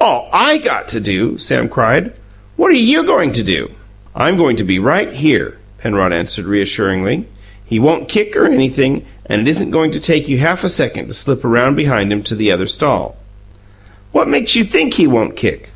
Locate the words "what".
2.56-2.72, 14.10-14.26